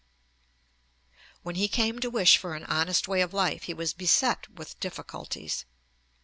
When 1.43 1.53
he 1.53 1.67
came 1.67 1.99
to 1.99 2.09
wish 2.09 2.35
for 2.37 2.55
an 2.55 2.63
honest 2.63 3.07
way 3.07 3.21
of 3.21 3.35
life 3.35 3.65
he 3.65 3.73
was 3.75 3.93
beset 3.93 4.49
with 4.49 4.79
difficulties. 4.79 5.63